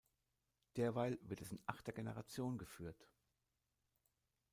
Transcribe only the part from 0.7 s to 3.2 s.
Derweil wird es in achter Generation geführt.